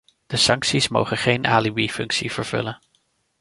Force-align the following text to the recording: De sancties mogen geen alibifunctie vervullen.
De 0.27 0.37
sancties 0.37 0.87
mogen 0.87 1.17
geen 1.17 1.45
alibifunctie 1.47 2.31
vervullen. 2.31 2.79